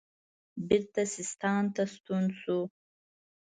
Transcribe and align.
بیرته 0.67 1.01
سیستان 1.15 1.63
ته 1.75 1.83
ستون 1.93 2.25
شو. 2.39 2.59